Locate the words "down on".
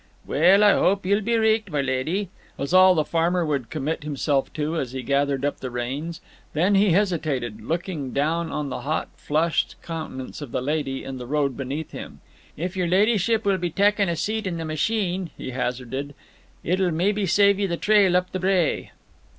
8.11-8.69